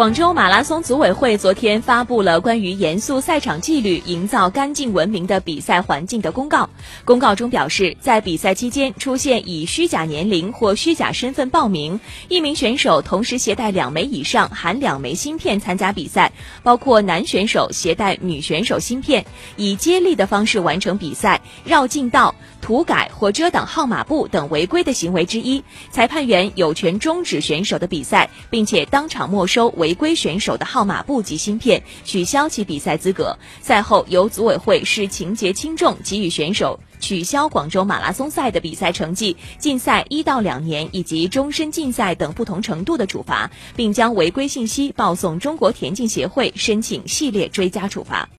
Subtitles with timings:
[0.00, 6.70] 广州马拉松组委会昨天发布了关于严肃赛场纪律、营造干净文明的比赛环境的公告。
[7.04, 16.32] 公告中表示，在比赛期间出现以虚假年龄或虚假身份报名，一名选手同时携带两枚以上含两枚芯片参加比赛，
[16.62, 19.26] 包括男选手携带女选手芯片，
[19.56, 22.34] 以接力的方式完成比赛、绕近道、
[22.70, 29.92] 涂改或遮挡号码布等违规的行为之一，裁判员有权终止选手的比赛，并且当场没收违。
[29.92, 33.36] 规选手的号码布及芯片，取消其比赛资格。
[33.60, 48.28] 赛后由组委会视情节轻重，给予选手取消广州马拉松赛的比赛成绩、禁赛一到两年以及终身禁赛等不同程度的处罚，并将违规信息报送中国田径协会申请系列追加处罚。